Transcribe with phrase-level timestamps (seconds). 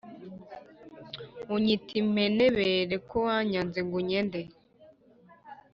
[1.53, 4.41] uny ita impenebere ko wanzanye ngo u ny ende